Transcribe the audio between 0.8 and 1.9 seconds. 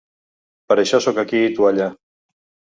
això sóc aquí i tu